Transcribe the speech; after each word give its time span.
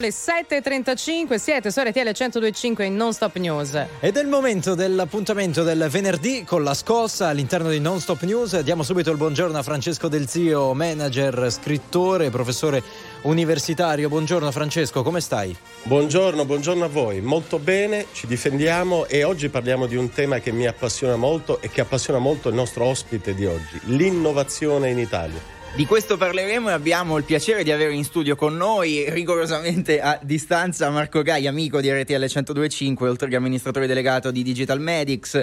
Le 0.00 0.10
7.35 0.10 1.40
siete 1.40 1.72
su 1.72 1.80
RTL 1.80 1.98
102.5 1.98 2.84
in 2.84 2.94
Non 2.94 3.12
Stop 3.12 3.34
News. 3.34 3.74
Ed 3.98 4.16
è 4.16 4.20
il 4.20 4.28
momento 4.28 4.76
dell'appuntamento 4.76 5.64
del 5.64 5.88
venerdì 5.90 6.44
con 6.44 6.62
la 6.62 6.74
scossa 6.74 7.26
all'interno 7.26 7.68
di 7.68 7.80
Non 7.80 7.98
Stop 7.98 8.22
News. 8.22 8.60
Diamo 8.60 8.84
subito 8.84 9.10
il 9.10 9.16
buongiorno 9.16 9.58
a 9.58 9.62
Francesco 9.64 10.06
Del 10.06 10.28
Zio, 10.28 10.72
manager, 10.72 11.50
scrittore, 11.50 12.30
professore 12.30 12.80
universitario. 13.22 14.08
Buongiorno 14.08 14.52
Francesco, 14.52 15.02
come 15.02 15.20
stai? 15.20 15.56
Buongiorno, 15.82 16.44
buongiorno 16.44 16.84
a 16.84 16.88
voi. 16.88 17.20
Molto 17.20 17.58
bene, 17.58 18.06
ci 18.12 18.28
difendiamo 18.28 19.06
e 19.06 19.24
oggi 19.24 19.48
parliamo 19.48 19.86
di 19.86 19.96
un 19.96 20.12
tema 20.12 20.38
che 20.38 20.52
mi 20.52 20.68
appassiona 20.68 21.16
molto 21.16 21.60
e 21.60 21.70
che 21.70 21.80
appassiona 21.80 22.20
molto 22.20 22.50
il 22.50 22.54
nostro 22.54 22.84
ospite 22.84 23.34
di 23.34 23.46
oggi, 23.46 23.80
l'innovazione 23.86 24.90
in 24.90 25.00
Italia. 25.00 25.57
Di 25.74 25.86
questo 25.86 26.16
parleremo 26.16 26.70
e 26.70 26.72
abbiamo 26.72 27.16
il 27.18 27.24
piacere 27.24 27.62
di 27.62 27.70
avere 27.70 27.94
in 27.94 28.02
studio 28.02 28.34
con 28.34 28.56
noi, 28.56 29.08
rigorosamente 29.10 30.00
a 30.00 30.18
distanza, 30.20 30.90
Marco 30.90 31.22
Gai, 31.22 31.46
amico 31.46 31.80
di 31.80 31.88
RTL 31.88 32.14
1025, 32.14 33.08
oltre 33.08 33.28
che 33.28 33.36
amministratore 33.36 33.86
delegato 33.86 34.32
di 34.32 34.42
Digital 34.42 34.80
Medics, 34.80 35.40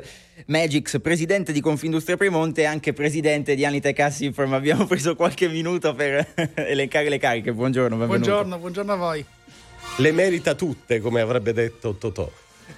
Magix, 0.47 0.99
presidente 0.99 1.53
di 1.53 1.61
Confindustria 1.61 2.17
Premonte 2.17 2.61
e 2.61 2.65
anche 2.65 2.91
presidente 2.91 3.55
di 3.55 3.63
Anitech 3.63 3.97
Assifirm. 3.99 4.51
Abbiamo 4.53 4.85
preso 4.85 5.15
qualche 5.15 5.47
minuto 5.47 5.93
per 5.93 6.27
elencare 6.53 7.07
le 7.07 7.17
cariche. 7.17 7.53
Buongiorno, 7.53 7.95
benvenuto. 7.95 8.19
Buongiorno, 8.19 8.57
buongiorno 8.57 8.91
a 8.91 8.97
voi. 8.97 9.25
Le 9.97 10.11
merita 10.11 10.53
tutte, 10.53 10.99
come 10.99 11.21
avrebbe 11.21 11.53
detto 11.53 11.95
Totò. 11.95 12.29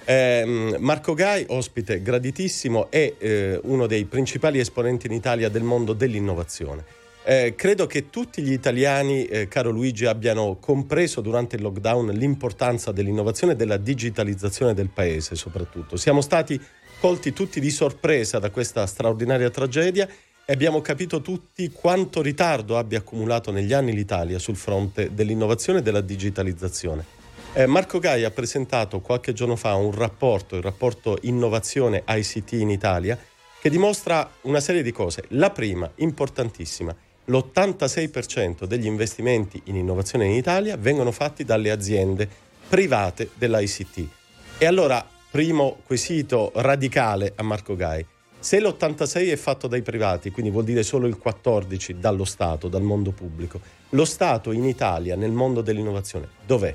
Eh, 0.04 0.76
Marco 0.78 1.14
Gai, 1.14 1.44
ospite 1.48 2.02
graditissimo, 2.02 2.88
è 2.88 3.14
eh, 3.18 3.58
uno 3.64 3.86
dei 3.86 4.04
principali 4.04 4.60
esponenti 4.60 5.06
in 5.06 5.12
Italia 5.12 5.48
del 5.48 5.64
mondo 5.64 5.92
dell'innovazione 5.92 6.97
eh, 7.28 7.54
credo 7.54 7.86
che 7.86 8.08
tutti 8.08 8.40
gli 8.40 8.52
italiani, 8.52 9.26
eh, 9.26 9.48
caro 9.48 9.68
Luigi, 9.68 10.06
abbiano 10.06 10.56
compreso 10.58 11.20
durante 11.20 11.56
il 11.56 11.62
lockdown 11.62 12.06
l'importanza 12.06 12.90
dell'innovazione 12.90 13.52
e 13.52 13.56
della 13.56 13.76
digitalizzazione 13.76 14.72
del 14.72 14.88
paese 14.88 15.34
soprattutto. 15.34 15.98
Siamo 15.98 16.22
stati 16.22 16.58
colti 16.98 17.34
tutti 17.34 17.60
di 17.60 17.68
sorpresa 17.68 18.38
da 18.38 18.48
questa 18.48 18.86
straordinaria 18.86 19.50
tragedia 19.50 20.08
e 20.08 20.52
abbiamo 20.54 20.80
capito 20.80 21.20
tutti 21.20 21.70
quanto 21.70 22.22
ritardo 22.22 22.78
abbia 22.78 23.00
accumulato 23.00 23.50
negli 23.50 23.74
anni 23.74 23.92
l'Italia 23.92 24.38
sul 24.38 24.56
fronte 24.56 25.12
dell'innovazione 25.12 25.80
e 25.80 25.82
della 25.82 26.00
digitalizzazione. 26.00 27.04
Eh, 27.52 27.66
Marco 27.66 27.98
Gai 27.98 28.24
ha 28.24 28.30
presentato 28.30 29.00
qualche 29.00 29.34
giorno 29.34 29.56
fa 29.56 29.74
un 29.74 29.92
rapporto, 29.92 30.56
il 30.56 30.62
rapporto 30.62 31.18
Innovazione 31.22 32.04
ICT 32.08 32.52
in 32.52 32.70
Italia, 32.70 33.18
che 33.60 33.68
dimostra 33.68 34.30
una 34.42 34.60
serie 34.60 34.82
di 34.82 34.92
cose. 34.92 35.24
La 35.30 35.50
prima, 35.50 35.90
importantissima, 35.96 36.96
l'86% 37.28 38.64
degli 38.64 38.86
investimenti 38.86 39.60
in 39.64 39.76
innovazione 39.76 40.26
in 40.26 40.32
Italia 40.32 40.76
vengono 40.76 41.12
fatti 41.12 41.44
dalle 41.44 41.70
aziende 41.70 42.28
private 42.68 43.30
dell'ICT. 43.34 44.06
E 44.58 44.66
allora, 44.66 45.06
primo 45.30 45.78
quesito 45.84 46.52
radicale 46.54 47.32
a 47.36 47.42
Marco 47.42 47.76
Gai. 47.76 48.04
Se 48.40 48.60
l'86 48.60 49.30
è 49.30 49.36
fatto 49.36 49.66
dai 49.66 49.82
privati, 49.82 50.30
quindi 50.30 50.50
vuol 50.50 50.64
dire 50.64 50.82
solo 50.82 51.06
il 51.06 51.18
14 51.18 51.98
dallo 51.98 52.24
Stato, 52.24 52.68
dal 52.68 52.82
mondo 52.82 53.10
pubblico, 53.10 53.60
lo 53.90 54.04
Stato 54.04 54.52
in 54.52 54.64
Italia 54.64 55.16
nel 55.16 55.32
mondo 55.32 55.60
dell'innovazione 55.60 56.28
dov'è? 56.46 56.74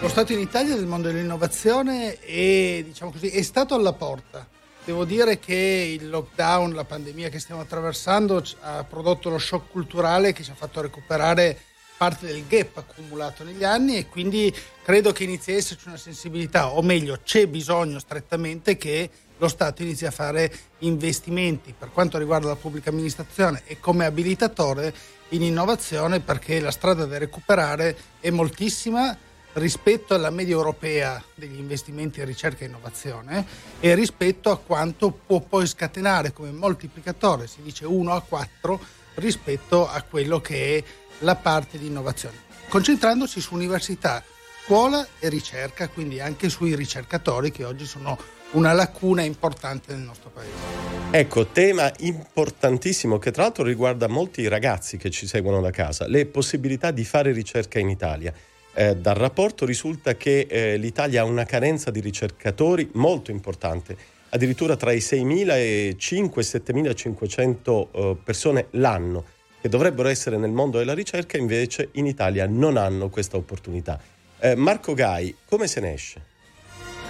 Lo 0.00 0.08
Stato 0.08 0.32
in 0.32 0.40
Italia 0.40 0.74
nel 0.74 0.86
mondo 0.86 1.08
dell'innovazione 1.08 2.18
è, 2.18 2.82
diciamo 2.84 3.12
così, 3.12 3.28
è 3.28 3.42
stato 3.42 3.74
alla 3.74 3.92
porta 3.92 4.46
Devo 4.84 5.04
dire 5.04 5.38
che 5.38 5.96
il 6.00 6.08
lockdown, 6.08 6.72
la 6.74 6.84
pandemia 6.84 7.28
che 7.28 7.38
stiamo 7.38 7.60
attraversando 7.60 8.42
ha 8.62 8.82
prodotto 8.82 9.30
lo 9.30 9.38
shock 9.38 9.70
culturale 9.70 10.32
che 10.32 10.42
ci 10.42 10.50
ha 10.50 10.56
fatto 10.56 10.80
recuperare 10.80 11.56
parte 11.96 12.26
del 12.26 12.44
gap 12.48 12.78
accumulato 12.78 13.44
negli 13.44 13.62
anni 13.62 13.96
e 13.96 14.08
quindi 14.08 14.52
credo 14.82 15.12
che 15.12 15.22
inizi 15.22 15.52
a 15.52 15.54
esserci 15.54 15.86
una 15.86 15.96
sensibilità, 15.96 16.70
o 16.70 16.82
meglio 16.82 17.20
c'è 17.22 17.46
bisogno 17.46 18.00
strettamente 18.00 18.76
che 18.76 19.08
lo 19.38 19.46
Stato 19.46 19.82
inizi 19.82 20.04
a 20.04 20.10
fare 20.10 20.52
investimenti 20.78 21.72
per 21.78 21.92
quanto 21.92 22.18
riguarda 22.18 22.48
la 22.48 22.56
pubblica 22.56 22.90
amministrazione 22.90 23.62
e 23.66 23.78
come 23.78 24.04
abilitatore 24.04 24.92
in 25.28 25.42
innovazione 25.42 26.18
perché 26.18 26.58
la 26.58 26.72
strada 26.72 27.04
da 27.04 27.18
recuperare 27.18 27.96
è 28.18 28.30
moltissima 28.30 29.16
rispetto 29.54 30.14
alla 30.14 30.30
media 30.30 30.54
europea 30.54 31.22
degli 31.34 31.58
investimenti 31.58 32.20
in 32.20 32.26
ricerca 32.26 32.64
e 32.64 32.68
innovazione 32.68 33.46
e 33.80 33.94
rispetto 33.94 34.50
a 34.50 34.58
quanto 34.58 35.10
può 35.10 35.40
poi 35.40 35.66
scatenare 35.66 36.32
come 36.32 36.50
moltiplicatore, 36.50 37.46
si 37.46 37.62
dice 37.62 37.84
1 37.84 38.12
a 38.12 38.20
4, 38.20 38.80
rispetto 39.14 39.88
a 39.88 40.00
quello 40.02 40.40
che 40.40 40.78
è 40.78 40.84
la 41.18 41.36
parte 41.36 41.78
di 41.78 41.86
innovazione, 41.86 42.36
concentrandosi 42.68 43.40
su 43.40 43.54
università, 43.54 44.24
scuola 44.64 45.06
e 45.18 45.28
ricerca, 45.28 45.88
quindi 45.88 46.20
anche 46.20 46.48
sui 46.48 46.74
ricercatori 46.74 47.50
che 47.50 47.64
oggi 47.64 47.84
sono 47.84 48.18
una 48.52 48.72
lacuna 48.72 49.22
importante 49.22 49.92
nel 49.92 50.02
nostro 50.02 50.30
paese. 50.30 50.90
Ecco, 51.10 51.46
tema 51.48 51.92
importantissimo 51.98 53.18
che 53.18 53.30
tra 53.32 53.42
l'altro 53.42 53.64
riguarda 53.64 54.08
molti 54.08 54.48
ragazzi 54.48 54.96
che 54.96 55.10
ci 55.10 55.26
seguono 55.26 55.60
da 55.60 55.70
casa, 55.70 56.06
le 56.06 56.24
possibilità 56.26 56.90
di 56.90 57.04
fare 57.04 57.32
ricerca 57.32 57.78
in 57.78 57.90
Italia. 57.90 58.32
Eh, 58.74 58.96
dal 58.96 59.16
rapporto 59.16 59.66
risulta 59.66 60.16
che 60.16 60.46
eh, 60.48 60.78
l'Italia 60.78 61.20
ha 61.20 61.24
una 61.24 61.44
carenza 61.44 61.90
di 61.90 62.00
ricercatori 62.00 62.88
molto 62.94 63.30
importante, 63.30 63.96
addirittura 64.30 64.76
tra 64.76 64.92
i 64.92 64.98
6.000 64.98 65.50
e 65.50 65.96
5.000-7.500 65.98 67.88
eh, 67.92 68.16
persone 68.24 68.68
l'anno 68.70 69.24
che 69.60 69.68
dovrebbero 69.68 70.08
essere 70.08 70.38
nel 70.38 70.50
mondo 70.50 70.78
della 70.78 70.94
ricerca, 70.94 71.36
invece 71.36 71.90
in 71.92 72.06
Italia 72.06 72.46
non 72.46 72.76
hanno 72.76 73.10
questa 73.10 73.36
opportunità. 73.36 74.00
Eh, 74.40 74.56
Marco 74.56 74.92
Gai, 74.94 75.36
come 75.46 75.68
se 75.68 75.80
ne 75.80 75.92
esce? 75.92 76.22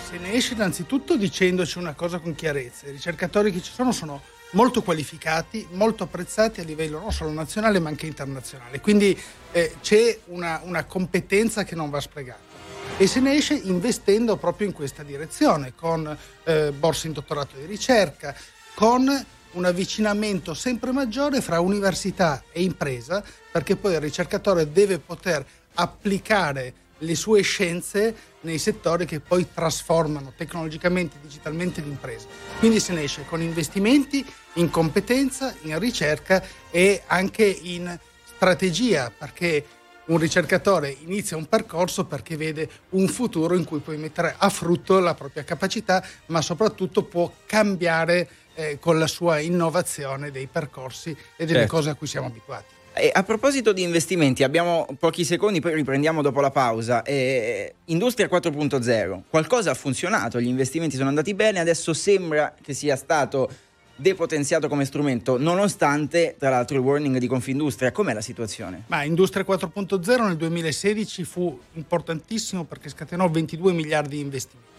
Se 0.07 0.19
ne 0.19 0.33
esce 0.35 0.53
innanzitutto 0.53 1.17
dicendoci 1.17 1.79
una 1.79 1.95
cosa 1.95 2.19
con 2.19 2.35
chiarezza, 2.35 2.89
i 2.89 2.91
ricercatori 2.91 3.51
che 3.51 3.63
ci 3.63 3.73
sono 3.73 3.93
sono 3.93 4.21
molto 4.53 4.83
qualificati, 4.83 5.67
molto 5.73 6.05
apprezzati 6.05 6.61
a 6.61 6.65
livello 6.65 6.99
non 6.99 7.13
solo 7.13 7.31
nazionale 7.31 7.79
ma 7.79 7.89
anche 7.89 8.07
internazionale. 8.07 8.81
Quindi 8.81 9.19
eh, 9.53 9.77
c'è 9.81 10.19
una, 10.27 10.61
una 10.65 10.85
competenza 10.85 11.65
che 11.65 11.75
non 11.75 11.91
va 11.91 12.01
sprecata 12.01 12.51
e 12.97 13.07
se 13.07 13.21
ne 13.21 13.35
esce 13.35 13.55
investendo 13.55 14.37
proprio 14.37 14.67
in 14.67 14.73
questa 14.73 15.03
direzione, 15.03 15.73
con 15.75 16.17
eh, 16.45 16.73
borse 16.73 17.07
in 17.07 17.15
dottorato 17.15 17.57
di 17.57 17.65
ricerca, 17.65 18.35
con 18.75 19.27
un 19.53 19.65
avvicinamento 19.65 20.55
sempre 20.55 20.93
maggiore 20.93 21.41
fra 21.41 21.61
università 21.61 22.43
e 22.53 22.63
impresa, 22.63 23.23
perché 23.51 23.77
poi 23.77 23.95
il 23.95 24.01
ricercatore 24.01 24.71
deve 24.71 24.99
poter 24.99 25.45
applicare 25.75 26.73
le 27.03 27.15
sue 27.15 27.43
scienze 27.43 28.15
nei 28.41 28.59
settori 28.59 29.07
che 29.07 29.21
poi 29.21 29.47
trasformano 29.53 30.33
tecnologicamente 30.37 31.17
e 31.17 31.21
digitalmente 31.23 31.81
l'impresa. 31.81 32.27
Quindi 32.59 32.81
se 32.81 32.93
ne 32.93 33.03
esce 33.03 33.25
con 33.25 33.41
investimenti 33.41 34.25
in 34.55 34.71
competenza, 34.71 35.55
in 35.63 35.79
ricerca 35.79 36.43
e 36.71 37.03
anche 37.07 37.45
in 37.45 37.99
strategia, 38.35 39.13
perché 39.17 39.65
un 40.05 40.19
ricercatore 40.19 40.97
inizia 41.05 41.37
un 41.37 41.47
percorso 41.47 42.05
perché 42.07 42.37
vede 42.37 42.69
un 42.91 43.07
futuro 43.07 43.55
in 43.55 43.65
cui 43.65 43.79
puoi 43.79 43.97
mettere 43.97 44.35
a 44.37 44.49
frutto 44.49 44.99
la 44.99 45.15
propria 45.15 45.45
capacità, 45.45 46.05
ma 46.27 46.43
soprattutto 46.43 47.05
può 47.05 47.33
cambiare 47.47 48.29
eh, 48.55 48.79
con 48.81 48.99
la 48.99 49.07
sua 49.07 49.39
innovazione 49.39 50.31
dei 50.31 50.47
percorsi 50.47 51.11
e 51.11 51.47
delle 51.47 51.61
certo. 51.61 51.75
cose 51.77 51.91
a 51.91 51.95
cui 51.95 52.07
siamo 52.07 52.27
abituati. 52.27 52.81
E 52.95 53.11
a 53.13 53.23
proposito 53.23 53.73
di 53.73 53.83
investimenti, 53.83 54.43
abbiamo 54.43 54.87
pochi 54.99 55.25
secondi, 55.25 55.61
poi 55.61 55.75
riprendiamo 55.75 56.21
dopo 56.21 56.41
la 56.43 56.51
pausa. 56.51 57.03
Eh, 57.03 57.75
Industria 57.87 58.29
4.0, 58.29 59.23
qualcosa 59.31 59.71
ha 59.71 59.75
funzionato, 59.75 60.39
gli 60.39 60.47
investimenti 60.47 60.97
sono 60.97 61.09
andati 61.09 61.33
bene, 61.33 61.59
adesso 61.59 61.95
sembra 61.95 62.55
che 62.61 62.75
sia 62.75 62.97
stato 62.97 63.51
depotenziato 63.97 64.69
come 64.69 64.85
strumento, 64.85 65.39
nonostante 65.39 66.37
tra 66.39 66.51
l'altro 66.51 66.77
il 66.77 66.83
warning 66.83 67.17
di 67.17 67.27
Confindustria. 67.27 67.93
Com'è 67.93 68.13
la 68.13 68.21
situazione? 68.21 68.85
Ma 68.89 69.05
Industria 69.05 69.45
4.0 69.47 70.27
nel 70.27 70.37
2016 70.37 71.25
fu 71.25 71.59
importantissimo 71.75 72.65
perché 72.65 72.91
scatenò 72.91 73.31
22 73.31 73.73
miliardi 73.73 74.17
di 74.17 74.23
investimenti. 74.23 74.71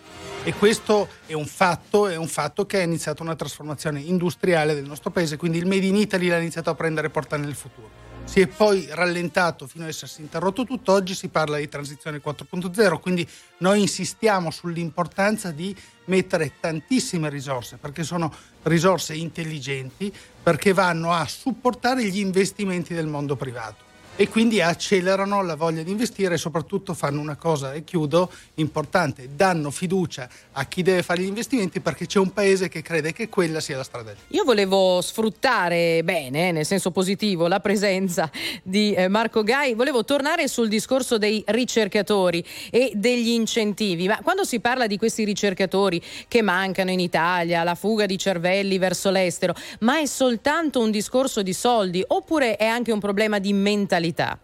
E 0.44 0.54
questo 0.54 1.08
è 1.26 1.34
un 1.34 1.46
fatto, 1.46 2.08
è 2.08 2.16
un 2.16 2.28
fatto 2.28 2.66
che 2.66 2.80
ha 2.80 2.84
iniziato 2.84 3.24
una 3.24 3.36
trasformazione 3.36 4.02
industriale 4.02 4.74
del 4.74 4.86
nostro 4.86 5.10
paese, 5.10 5.38
quindi 5.38 5.58
il 5.58 5.66
Made 5.66 5.86
in 5.86 5.96
Italy 5.96 6.28
l'ha 6.28 6.38
iniziato 6.38 6.70
a 6.70 6.76
prendere 6.76 7.10
portare 7.10 7.42
nel 7.42 7.56
futuro 7.56 8.04
si 8.26 8.40
è 8.40 8.48
poi 8.48 8.88
rallentato 8.90 9.68
fino 9.68 9.84
ad 9.84 9.90
essersi 9.90 10.22
interrotto 10.22 10.64
tutto, 10.64 10.94
oggi 10.94 11.14
si 11.14 11.28
parla 11.28 11.58
di 11.58 11.68
transizione 11.68 12.22
4.0, 12.24 13.00
quindi 13.00 13.28
noi 13.58 13.82
insistiamo 13.82 14.50
sull'importanza 14.50 15.52
di 15.52 15.76
mettere 16.06 16.54
tantissime 16.60 17.30
risorse, 17.30 17.78
perché 17.78 18.04
sono 18.04 18.34
risorse 18.64 19.14
intelligenti, 19.14 20.12
perché 20.42 20.74
vanno 20.74 21.12
a 21.12 21.28
supportare 21.28 22.06
gli 22.06 22.20
investimenti 22.20 22.94
del 22.94 23.08
mondo 23.08 23.36
privato. 23.36 23.92
E 24.16 24.30
quindi 24.30 24.62
accelerano 24.62 25.42
la 25.42 25.56
voglia 25.56 25.82
di 25.82 25.90
investire 25.90 26.36
e 26.36 26.38
soprattutto 26.38 26.94
fanno 26.94 27.20
una 27.20 27.36
cosa, 27.36 27.74
e 27.74 27.84
chiudo, 27.84 28.32
importante, 28.56 29.30
danno 29.36 29.72
fiducia 29.72 30.30
a 30.52 30.66
chi 30.66 30.84
deve 30.84 31.02
fare 31.02 31.24
gli 31.24 31.28
investimenti 31.28 31.80
perché 31.80 32.06
c'è 32.06 32.20
un 32.20 32.32
paese 32.32 32.70
che 32.70 32.84
crede 32.84 33.12
che 33.12 33.28
quella 33.28 33.60
sia 33.60 33.78
la 33.78 33.84
strada. 33.84 34.14
Io 34.28 34.44
volevo 34.44 35.02
sfruttare 35.02 36.04
bene, 36.04 36.52
nel 36.52 36.66
senso 36.66 36.92
positivo, 36.92 37.48
la 37.48 37.60
presenza 37.60 38.30
di 38.62 38.94
eh, 38.94 39.08
Marco 39.08 39.42
Gai, 39.42 39.74
volevo 39.74 40.06
tornare 40.06 40.48
sul 40.48 40.68
discorso 40.68 41.18
dei 41.18 41.44
ricercatori 41.48 42.46
e 42.70 42.92
degli 42.94 43.30
incentivi, 43.30 44.08
ma 44.08 44.20
quando 44.22 44.44
si 44.44 44.60
parla 44.60 44.86
di 44.86 44.98
questi 44.98 45.24
ricercatori 45.24 46.00
che 46.28 46.44
mancano 46.44 46.92
in 46.92 47.00
Italia, 47.00 47.64
la 47.64 47.76
fuga 47.76 48.06
di 48.06 48.18
cervelli 48.20 48.78
verso 48.78 49.10
l'estero, 49.10 49.56
ma 49.80 50.00
è 50.00 50.06
soltanto 50.06 50.80
un 50.80 50.92
discorso 50.92 51.42
di 51.42 51.54
soldi 51.54 52.04
oppure 52.06 52.58
è 52.58 52.66
anche 52.66 52.92
un 52.92 53.00
problema 53.00 53.40
di 53.40 53.54
mentalità? 53.54 54.02
Mentalità? 54.04 54.38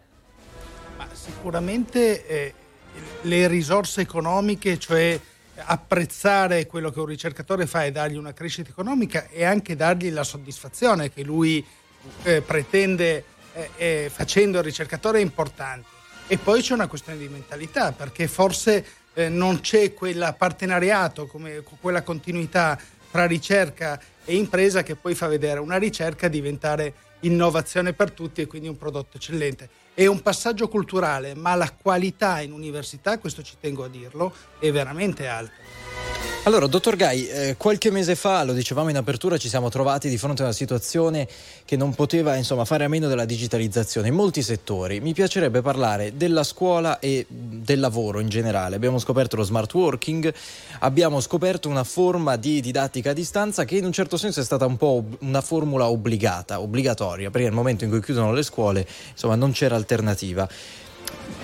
Ma 0.96 1.06
sicuramente 1.12 2.26
eh, 2.26 2.54
le 3.22 3.48
risorse 3.48 4.00
economiche, 4.00 4.78
cioè 4.78 5.18
apprezzare 5.62 6.66
quello 6.66 6.90
che 6.90 7.00
un 7.00 7.06
ricercatore 7.06 7.66
fa 7.66 7.84
e 7.84 7.92
dargli 7.92 8.16
una 8.16 8.32
crescita 8.32 8.70
economica 8.70 9.28
e 9.28 9.44
anche 9.44 9.76
dargli 9.76 10.10
la 10.10 10.24
soddisfazione 10.24 11.12
che 11.12 11.22
lui 11.22 11.64
eh, 12.22 12.40
pretende 12.40 13.24
eh, 13.52 13.70
eh 13.76 14.10
facendo 14.12 14.58
il 14.58 14.64
ricercatore 14.64 15.18
è 15.18 15.22
importante. 15.22 15.98
E 16.26 16.38
poi 16.38 16.62
c'è 16.62 16.74
una 16.74 16.86
questione 16.86 17.18
di 17.18 17.28
mentalità, 17.28 17.92
perché 17.92 18.28
forse 18.28 18.86
eh, 19.14 19.28
non 19.28 19.60
c'è 19.60 19.92
quella 19.92 20.32
partenariato, 20.32 21.26
come, 21.26 21.62
quella 21.80 22.02
continuità 22.02 22.78
tra 23.10 23.26
ricerca 23.26 24.00
e 24.24 24.36
impresa 24.36 24.84
che 24.84 24.94
poi 24.94 25.16
fa 25.16 25.26
vedere 25.26 25.58
una 25.58 25.76
ricerca 25.76 26.28
diventare 26.28 26.94
innovazione 27.20 27.92
per 27.92 28.12
tutti 28.12 28.40
e 28.40 28.46
quindi 28.46 28.68
un 28.68 28.76
prodotto 28.76 29.16
eccellente. 29.16 29.68
È 29.94 30.06
un 30.06 30.22
passaggio 30.22 30.68
culturale, 30.68 31.34
ma 31.34 31.54
la 31.54 31.72
qualità 31.72 32.40
in 32.40 32.52
università, 32.52 33.18
questo 33.18 33.42
ci 33.42 33.56
tengo 33.60 33.84
a 33.84 33.88
dirlo, 33.88 34.32
è 34.58 34.70
veramente 34.70 35.26
alta. 35.26 36.09
Allora, 36.44 36.66
dottor 36.66 36.96
Gai, 36.96 37.28
eh, 37.28 37.54
qualche 37.58 37.90
mese 37.90 38.14
fa, 38.14 38.42
lo 38.44 38.54
dicevamo 38.54 38.88
in 38.88 38.96
apertura, 38.96 39.36
ci 39.36 39.50
siamo 39.50 39.68
trovati 39.68 40.08
di 40.08 40.16
fronte 40.16 40.40
a 40.40 40.46
una 40.46 40.54
situazione 40.54 41.28
che 41.66 41.76
non 41.76 41.94
poteva 41.94 42.34
insomma, 42.34 42.64
fare 42.64 42.84
a 42.84 42.88
meno 42.88 43.08
della 43.08 43.26
digitalizzazione 43.26 44.08
in 44.08 44.14
molti 44.14 44.40
settori. 44.40 45.00
Mi 45.00 45.12
piacerebbe 45.12 45.60
parlare 45.60 46.16
della 46.16 46.42
scuola 46.42 46.98
e 46.98 47.26
del 47.28 47.78
lavoro 47.78 48.20
in 48.20 48.30
generale. 48.30 48.74
Abbiamo 48.74 48.98
scoperto 48.98 49.36
lo 49.36 49.42
smart 49.42 49.72
working, 49.74 50.32
abbiamo 50.78 51.20
scoperto 51.20 51.68
una 51.68 51.84
forma 51.84 52.36
di 52.36 52.62
didattica 52.62 53.10
a 53.10 53.14
distanza 53.14 53.66
che 53.66 53.76
in 53.76 53.84
un 53.84 53.92
certo 53.92 54.16
senso 54.16 54.40
è 54.40 54.44
stata 54.44 54.64
un 54.64 54.78
po' 54.78 55.04
una 55.20 55.42
formula 55.42 55.90
obbligata, 55.90 56.58
obbligatoria, 56.58 57.28
perché 57.28 57.48
nel 57.48 57.54
momento 57.54 57.84
in 57.84 57.90
cui 57.90 58.00
chiudono 58.00 58.32
le 58.32 58.42
scuole 58.42 58.86
insomma, 59.12 59.34
non 59.34 59.52
c'era 59.52 59.76
alternativa. 59.76 60.48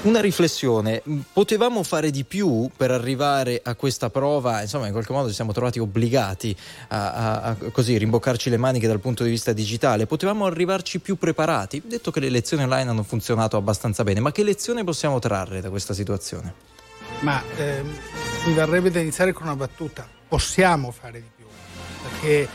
Una 0.02 0.20
riflessione, 0.20 1.02
potevamo 1.32 1.82
fare 1.82 2.12
di 2.12 2.22
più 2.22 2.70
per 2.76 2.92
arrivare 2.92 3.60
a 3.64 3.74
questa 3.74 4.08
prova? 4.08 4.60
Insomma, 4.60 4.86
in 4.86 4.92
qualche 4.92 5.12
modo 5.12 5.26
ci 5.28 5.34
siamo 5.34 5.52
trovati 5.52 5.80
obbligati 5.80 6.56
a, 6.88 7.12
a, 7.12 7.42
a 7.42 7.56
così 7.72 7.98
rimboccarci 7.98 8.48
le 8.48 8.56
maniche 8.56 8.86
dal 8.86 9.00
punto 9.00 9.24
di 9.24 9.30
vista 9.30 9.52
digitale. 9.52 10.06
Potevamo 10.06 10.46
arrivarci 10.46 11.00
più 11.00 11.16
preparati? 11.16 11.82
Detto 11.84 12.12
che 12.12 12.20
le 12.20 12.28
lezioni 12.28 12.62
online 12.62 12.88
hanno 12.88 13.02
funzionato 13.02 13.56
abbastanza 13.56 14.04
bene, 14.04 14.20
ma 14.20 14.30
che 14.30 14.44
lezione 14.44 14.84
possiamo 14.84 15.18
trarre 15.18 15.60
da 15.60 15.70
questa 15.70 15.92
situazione? 15.92 16.54
Ma 17.20 17.42
ehm, 17.56 17.98
mi 18.46 18.52
verrebbe 18.52 18.92
da 18.92 19.00
iniziare 19.00 19.32
con 19.32 19.46
una 19.46 19.56
battuta. 19.56 20.08
Possiamo 20.28 20.92
fare 20.92 21.20
di 21.20 21.30
più, 21.34 21.46
perché 22.02 22.42
eh, 22.42 22.48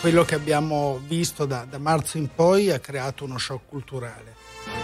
quello 0.00 0.24
che 0.24 0.34
abbiamo 0.34 0.98
visto 1.06 1.44
da, 1.44 1.66
da 1.68 1.76
marzo 1.76 2.16
in 2.16 2.30
poi 2.34 2.70
ha 2.70 2.78
creato 2.78 3.24
uno 3.24 3.36
shock 3.36 3.68
culturale 3.68 4.35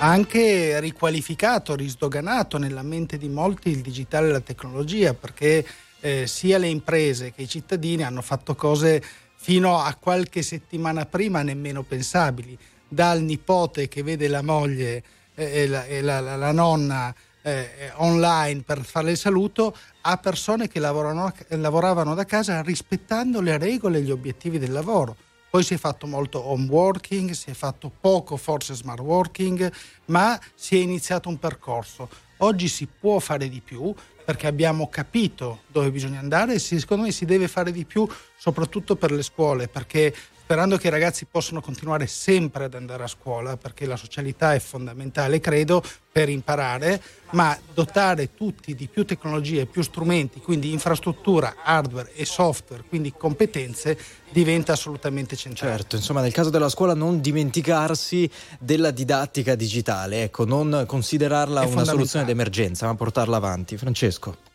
ha 0.03 0.09
anche 0.09 0.81
riqualificato, 0.81 1.77
risdoganato 1.77 2.59
nella 2.59 2.83
mente 2.83 3.19
di 3.19 3.29
molti 3.29 3.71
il 3.71 3.83
digitale 3.83 4.29
e 4.29 4.33
la 4.33 4.41
tecnologia, 4.41 5.15
perché 5.15 5.65
eh, 6.01 6.27
sia 6.27 6.59
le 6.59 6.67
imprese 6.67 7.33
che 7.33 7.43
i 7.43 7.49
cittadini 7.49 8.03
hanno 8.03 8.21
fatto 8.21 8.57
cose 8.57 9.01
fino 9.37 9.79
a 9.79 9.95
qualche 9.95 10.43
settimana 10.43 11.07
prima 11.07 11.43
nemmeno 11.43 11.85
pensabili, 11.85 12.59
dal 12.89 13.23
nipote 13.23 13.87
che 13.87 14.03
vede 14.03 14.27
la 14.27 14.43
moglie 14.43 15.05
eh, 15.37 15.63
e, 15.63 15.67
la, 15.69 15.85
e 15.85 16.03
la, 16.03 16.19
la, 16.19 16.35
la, 16.35 16.51
nonna 16.51 17.15
eh, 17.43 17.93
online 17.95 18.63
per 18.63 18.83
fare 18.83 19.13
il 19.13 19.17
saluto 19.17 19.77
a 20.01 20.17
persone 20.17 20.67
che 20.67 20.81
lavoravano 20.81 22.15
da 22.17 22.25
casa 22.25 22.61
rispettando 22.61 23.41
le 23.41 23.57
regole 23.57 23.99
e 23.99 24.03
gli 24.03 24.11
obiettivi 24.11 24.59
del 24.59 24.73
lavoro. 24.73 25.17
Poi 25.53 25.63
si 25.63 25.75
è 25.75 25.77
fatto 25.77 26.07
molto 26.07 26.49
home 26.49 26.67
working, 26.67 27.33
si 27.33 27.51
è 27.51 27.53
fatto 27.53 27.93
poco 28.01 28.39
forse 28.39 28.73
smart 28.73 29.01
working, 29.03 29.71
ma 30.07 30.41
si 30.55 30.77
è 30.77 30.81
iniziato 30.81 31.29
un 31.29 31.39
percorso. 31.39 32.09
Oggi 32.39 32.69
si 32.69 32.87
può 32.87 33.19
fare 33.19 33.51
di 33.51 33.61
più 33.61 33.95
perché 34.25 34.47
abbiamo 34.47 34.89
capito 34.89 35.65
dove 35.67 35.91
bisogna 35.91 36.21
andare 36.21 36.55
e 36.55 36.59
secondo 36.59 37.03
me 37.03 37.13
si 37.13 37.27
deve 37.27 37.49
fare 37.49 37.71
di 37.71 37.85
più 37.85 38.09
soprattutto 38.35 38.97
per 38.97 39.13
le 39.13 39.23
scuole 39.23 39.69
perché 39.69 40.15
sperando 40.53 40.77
che 40.77 40.89
i 40.89 40.91
ragazzi 40.91 41.25
possano 41.25 41.63
continuare 41.63 42.07
sempre 42.07 42.65
ad 42.65 42.75
andare 42.75 43.05
a 43.05 43.07
scuola, 43.07 43.57
perché 43.57 43.87
la 43.87 43.97
socialità 43.97 44.53
è 44.53 44.59
fondamentale, 44.59 45.41
credo, 45.41 45.83
per 46.13 46.29
imparare, 46.29 47.01
ma 47.31 47.59
dotare 47.73 48.35
tutti 48.35 48.75
di 48.75 48.87
più 48.87 49.07
tecnologie, 49.07 49.65
più 49.65 49.81
strumenti, 49.81 50.41
quindi 50.41 50.71
infrastruttura, 50.71 51.55
hardware 51.65 52.13
e 52.13 52.27
software, 52.27 52.85
quindi 52.87 53.15
competenze, 53.17 53.99
diventa 54.31 54.73
assolutamente 54.73 55.37
centrale. 55.37 55.79
Certo, 55.79 55.97
insomma 55.97 56.21
nel 56.21 56.33
caso 56.33 56.51
della 56.51 56.69
scuola 56.69 56.93
non 56.93 57.23
dimenticarsi 57.23 58.31
della 58.59 58.91
didattica 58.91 59.55
digitale, 59.55 60.25
ecco, 60.25 60.45
non 60.45 60.85
considerarla 60.87 61.63
una 61.63 61.85
soluzione 61.85 62.27
d'emergenza, 62.27 62.85
ma 62.85 62.95
portarla 62.95 63.39
avanti. 63.39 63.79
Francesco. 63.79 64.52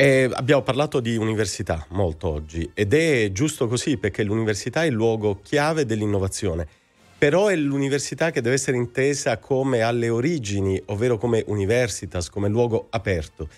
Eh, 0.00 0.30
abbiamo 0.32 0.62
parlato 0.62 1.00
di 1.00 1.16
università 1.16 1.84
molto 1.88 2.28
oggi 2.28 2.70
ed 2.72 2.94
è 2.94 3.32
giusto 3.32 3.66
così 3.66 3.96
perché 3.96 4.22
l'università 4.22 4.84
è 4.84 4.86
il 4.86 4.92
luogo 4.92 5.40
chiave 5.42 5.86
dell'innovazione, 5.86 6.68
però 7.18 7.48
è 7.48 7.56
l'università 7.56 8.30
che 8.30 8.40
deve 8.40 8.54
essere 8.54 8.76
intesa 8.76 9.38
come 9.38 9.80
alle 9.80 10.08
origini, 10.08 10.80
ovvero 10.86 11.18
come 11.18 11.42
universitas, 11.48 12.30
come 12.30 12.48
luogo 12.48 12.86
aperto. 12.90 13.48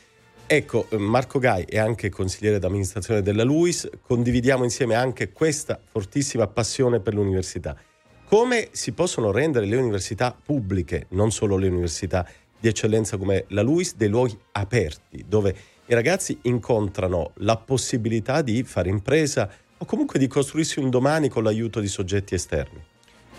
Ecco, 0.47 0.87
Marco 0.93 1.39
Gai 1.39 1.65
è 1.69 1.77
anche 1.77 2.09
consigliere 2.09 2.59
d'amministrazione 2.59 3.21
della 3.21 3.45
LUIS, 3.45 3.91
condividiamo 4.01 4.65
insieme 4.65 4.95
anche 4.95 5.33
questa 5.33 5.79
fortissima 5.93 6.47
passione 6.47 7.01
per 7.01 7.13
l'università. 7.13 7.77
Come 8.25 8.69
si 8.71 8.93
possono 8.93 9.31
rendere 9.31 9.67
le 9.67 9.77
università 9.77 10.35
pubbliche, 10.43 11.05
non 11.11 11.33
solo 11.33 11.59
le 11.59 11.69
università 11.69 12.27
di 12.59 12.69
eccellenza 12.69 13.19
come 13.19 13.45
la 13.49 13.61
LUIS, 13.61 13.97
dei 13.97 14.09
luoghi 14.09 14.39
aperti, 14.53 15.25
dove 15.29 15.55
i 15.91 15.95
ragazzi 15.95 16.39
incontrano 16.43 17.33
la 17.39 17.57
possibilità 17.57 18.43
di 18.43 18.63
fare 18.63 18.89
impresa 18.89 19.51
o 19.77 19.85
comunque 19.85 20.21
di 20.21 20.29
costruirsi 20.29 20.79
un 20.79 20.89
domani 20.89 21.29
con 21.29 21.43
l'aiuto 21.43 21.81
di 21.81 21.89
soggetti 21.89 22.37
esterni. 22.37 22.81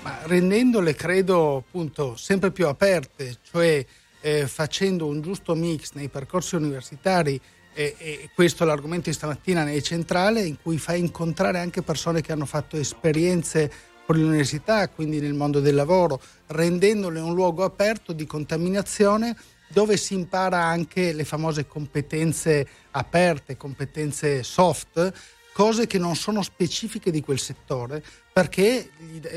Ma 0.02 0.20
rendendole, 0.24 0.94
credo, 0.94 1.58
appunto, 1.66 2.18
sempre 2.18 2.52
più 2.52 2.68
aperte, 2.68 3.38
cioè 3.50 3.86
eh, 4.20 4.48
facendo 4.48 5.06
un 5.06 5.22
giusto 5.22 5.56
mix 5.56 5.92
nei 5.94 6.10
percorsi 6.10 6.56
universitari, 6.56 7.40
e, 7.74 7.96
e 7.98 8.30
questo 8.36 8.66
l'argomento 8.66 9.10
di 9.10 9.16
stamattina 9.16 9.66
è 9.70 9.80
centrale, 9.80 10.42
in 10.42 10.58
cui 10.62 10.78
fai 10.78 11.00
incontrare 11.00 11.58
anche 11.58 11.82
persone 11.82 12.20
che 12.20 12.34
hanno 12.34 12.46
fatto 12.46 12.76
esperienze 12.76 13.72
con 14.06 14.18
l'università, 14.18 14.90
quindi 14.90 15.22
nel 15.22 15.36
mondo 15.36 15.62
del 15.62 15.76
lavoro, 15.76 16.20
rendendole 16.48 17.22
un 17.22 17.34
luogo 17.34 17.64
aperto 17.64 18.12
di 18.12 18.26
contaminazione 18.26 19.38
dove 19.72 19.98
si 19.98 20.14
impara 20.14 20.64
anche 20.64 21.14
le 21.14 21.24
famose 21.24 21.68
competenze 21.68 22.68
aperte, 22.92 23.58
competenze 23.58 24.44
soft, 24.44 25.14
cose 25.54 25.88
che 25.88 25.98
non 25.98 26.16
sono 26.16 26.42
specifiche 26.42 27.12
di 27.12 27.22
quel 27.22 27.40
settore, 27.40 28.04
perché 28.32 28.90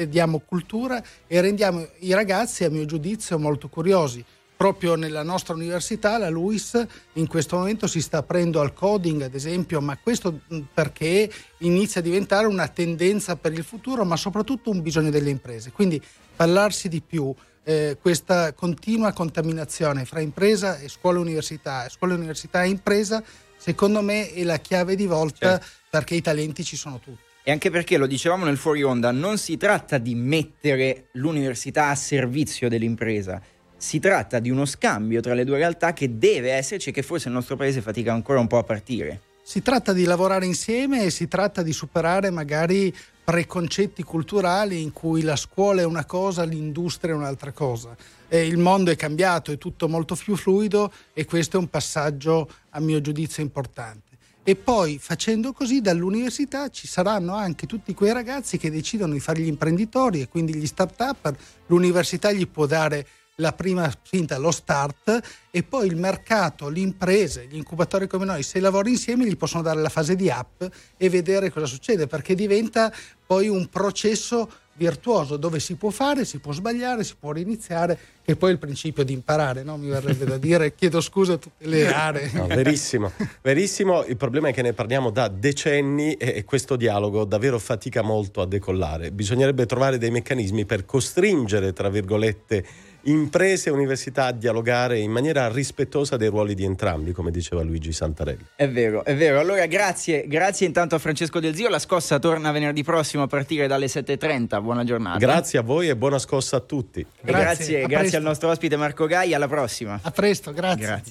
diamo 0.09 0.39
cultura 0.41 1.03
e 1.27 1.41
rendiamo 1.41 1.87
i 2.01 2.13
ragazzi, 2.13 2.65
a 2.65 2.71
mio 2.71 2.85
giudizio, 2.85 3.39
molto 3.39 3.69
curiosi. 3.69 4.25
Proprio 4.57 4.95
nella 4.95 5.25
nostra 5.25 5.53
università, 5.53 6.17
la 6.17 6.31
LUIS, 6.31 6.87
in 7.15 7.27
questo 7.27 7.57
momento 7.57 7.89
si 7.89 8.01
sta 8.01 8.19
aprendo 8.19 8.61
al 8.61 8.73
coding, 8.73 9.23
ad 9.23 9.35
esempio, 9.35 9.81
ma 9.81 9.99
questo 9.99 10.43
perché 10.73 11.31
inizia 11.59 12.01
a 12.01 12.05
diventare 12.05 12.47
una 12.47 12.69
tendenza 12.69 13.35
per 13.35 13.53
il 13.53 13.65
futuro, 13.65 14.05
ma 14.05 14.17
soprattutto 14.17 14.71
un 14.71 14.81
bisogno 14.81 15.11
delle 15.11 15.31
imprese. 15.31 15.73
Quindi 15.73 16.01
parlarsi 16.37 16.89
di 16.89 17.03
più, 17.03 17.35
eh, 17.65 17.97
questa 18.01 18.53
continua 18.53 19.13
contaminazione 19.13 20.05
fra 20.05 20.21
impresa 20.21 20.79
e 20.79 20.89
scuola 20.89 21.19
università, 21.19 21.89
scuola 21.89 22.15
università 22.15 22.63
e 22.63 22.69
impresa, 22.69 23.23
secondo 23.57 24.03
me 24.03 24.31
è 24.31 24.45
la 24.45 24.59
chiave 24.59 24.95
di 24.95 25.07
volta 25.07 25.59
certo. 25.59 25.67
perché 25.91 26.15
i 26.15 26.21
talenti 26.21 26.63
ci 26.63 26.77
sono 26.77 27.01
tutti. 27.01 27.33
E 27.47 27.51
anche 27.51 27.71
perché, 27.71 27.99
lo 27.99 28.07
dicevamo 28.07 28.45
nel 28.45 28.57
fuori 28.57 28.83
onda, 28.83 29.11
non 29.11 29.37
si 29.37 29.57
tratta 29.59 29.99
di 29.99 30.15
mettere 30.15 31.09
l'università 31.13 31.89
a 31.89 31.95
servizio 31.95 32.71
dell'impresa, 32.71 33.41
si 33.77 33.99
tratta 33.99 34.39
di 34.39 34.49
uno 34.49 34.65
scambio 34.65 35.21
tra 35.21 35.35
le 35.35 35.45
due 35.45 35.59
realtà 35.59 35.93
che 35.93 36.17
deve 36.17 36.53
esserci 36.53 36.89
e 36.89 36.93
che 36.93 37.03
forse 37.03 37.29
il 37.29 37.35
nostro 37.35 37.57
paese 37.57 37.83
fatica 37.83 38.13
ancora 38.15 38.41
un 38.41 38.47
po' 38.47 38.57
a 38.57 38.63
partire. 38.63 39.21
Si 39.43 39.61
tratta 39.61 39.93
di 39.93 40.05
lavorare 40.05 40.47
insieme 40.47 41.05
e 41.05 41.11
si 41.11 41.29
tratta 41.29 41.63
di 41.63 41.75
superare 41.75 42.31
magari 42.31 42.95
preconcetti 43.25 44.03
culturali 44.03 44.83
in 44.83 44.93
cui 44.93 45.23
la 45.23 45.37
scuola 45.37 45.81
è 45.81 45.85
una 45.85 46.05
cosa, 46.05 46.45
l'industria 46.45 47.15
è 47.15 47.17
un'altra 47.17 47.53
cosa. 47.53 47.97
Eh, 48.29 48.47
il 48.47 48.59
mondo 48.59 48.91
è 48.91 48.97
cambiato, 48.97 49.51
è 49.51 49.57
tutto 49.57 49.89
molto 49.89 50.15
più 50.15 50.37
fluido 50.37 50.93
e 51.15 51.25
questo 51.25 51.57
è 51.57 51.61
un 51.61 51.69
passaggio 51.69 52.51
a 52.71 52.81
mio 52.81 53.01
giudizio 53.01 53.43
importante. 53.43 54.13
E 54.47 54.57
poi 54.57 54.99
facendo 54.99 55.55
così 55.55 55.81
dall'università 55.81 56.69
ci 56.69 56.87
saranno 56.87 57.35
anche 57.35 57.67
tutti 57.67 57.95
quei 57.95 58.13
ragazzi 58.13 58.59
che 58.59 58.71
decidono 58.71 59.15
di 59.15 59.21
fare 59.21 59.41
gli 59.41 59.47
imprenditori 59.47 60.21
e 60.21 60.29
quindi 60.29 60.55
gli 60.55 60.67
start-up, 60.67 61.35
l'università 61.69 62.31
gli 62.31 62.47
può 62.47 62.67
dare 62.67 63.07
la 63.37 63.53
prima 63.53 63.91
spinta, 63.91 64.39
lo 64.39 64.51
start, 64.51 65.21
e 65.51 65.63
poi 65.63 65.87
il 65.87 65.97
mercato, 65.97 66.69
le 66.69 66.81
imprese, 66.81 67.47
gli 67.49 67.57
incubatori 67.57 68.07
come 68.07 68.25
noi, 68.25 68.43
se 68.43 68.61
lavori 68.61 68.91
insieme 68.91 69.27
gli 69.27 69.37
possono 69.37 69.63
dare 69.63 69.81
la 69.81 69.89
fase 69.89 70.15
di 70.15 70.31
app 70.31 70.63
e 70.97 71.09
vedere 71.09 71.51
cosa 71.51 71.67
succede, 71.67 72.07
perché 72.07 72.35
diventa 72.35 72.93
poi 73.27 73.49
un 73.49 73.69
processo 73.69 74.49
virtuoso 74.77 75.37
dove 75.37 75.61
si 75.61 75.77
può 75.77 75.91
fare, 75.91 76.25
si 76.25 76.39
può 76.39 76.53
sbagliare, 76.53 77.05
si 77.05 77.15
può 77.19 77.33
riniziare, 77.33 77.99
che 78.25 78.37
poi 78.37 78.53
il 78.53 78.59
principio 78.59 79.05
di 79.05 79.13
imparare, 79.13 79.63
no? 79.63 79.77
mi 79.77 79.89
verrebbe 79.89 80.25
da 80.25 80.37
dire, 80.37 80.75
chiedo 80.75 81.01
scusa 81.01 81.35
a 81.35 81.37
tutte 81.37 81.67
le 81.67 81.93
aree. 81.93 82.31
No, 82.33 82.47
verissimo, 82.47 83.13
verissimo, 83.43 84.05
il 84.05 84.17
problema 84.17 84.49
è 84.49 84.53
che 84.53 84.63
ne 84.63 84.73
parliamo 84.73 85.11
da 85.11 85.29
decenni 85.29 86.15
e 86.15 86.45
questo 86.45 86.77
dialogo 86.77 87.25
davvero 87.25 87.59
fatica 87.59 88.03
molto 88.03 88.41
a 88.41 88.47
decollare, 88.47 89.13
bisognerebbe 89.13 89.67
trovare 89.67 89.99
dei 89.99 90.11
meccanismi 90.11 90.65
per 90.65 90.85
costringere, 90.85 91.73
tra 91.73 91.89
virgolette, 91.89 92.93
imprese 93.05 93.69
e 93.69 93.73
università 93.73 94.27
a 94.27 94.33
dialogare 94.33 94.99
in 94.99 95.11
maniera 95.11 95.49
rispettosa 95.49 96.17
dei 96.17 96.29
ruoli 96.29 96.55
di 96.55 96.65
entrambi, 96.65 97.13
come 97.13 97.31
diceva 97.31 97.63
Luigi 97.63 97.93
Santarelli. 97.93 98.45
È 98.55 98.69
vero, 98.69 99.05
è 99.05 99.15
vero. 99.15 99.41
Allora 99.41 99.67
grazie, 99.67 100.27
grazie 100.27 100.67
intanto 100.67 100.95
a 100.95 100.99
Francesco 100.99 101.41
Del 101.41 101.55
Zio. 101.55 101.69
La 101.69 101.79
scossa 101.79 102.19
torna 102.19 102.53
venerdì 102.53 102.83
prossimo 102.83 103.25
a 103.25 103.27
partire 103.27 103.67
dalle 103.67 103.87
7.30. 103.87 104.63
Buona 104.63 104.85
giornata. 104.85 105.19
Grazie 105.19 105.59
a 105.59 105.63
voi 105.63 105.89
e 105.89 105.97
buona 105.97 106.19
scossa 106.19 106.57
a 106.57 106.61
tutti. 106.61 107.05
Grazie, 107.21 107.43
grazie, 107.43 107.87
grazie 107.87 108.17
al 108.19 108.23
nostro 108.23 108.51
ospite 108.51 108.77
Marco 108.77 109.07
Gai. 109.07 109.35
Alla 109.35 109.49
prossima. 109.49 109.99
A 110.03 110.11
presto, 110.11 110.53
grazie. 110.53 110.87
grazie. 110.87 111.03